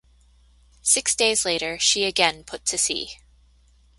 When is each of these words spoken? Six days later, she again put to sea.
Six 0.81 1.13
days 1.13 1.45
later, 1.45 1.77
she 1.77 2.05
again 2.05 2.43
put 2.43 2.65
to 2.65 2.77
sea. 2.79 3.17